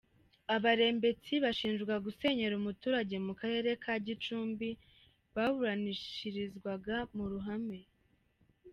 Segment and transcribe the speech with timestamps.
[0.55, 4.69] Abarembetsi bashinjwa gusenyera umuturage mu Karere ka Gicumbi
[5.35, 6.71] baburanishirizwa
[7.15, 7.79] mu ruhame.